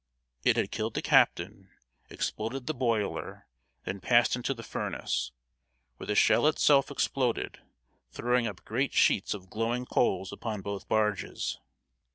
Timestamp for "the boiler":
2.65-3.45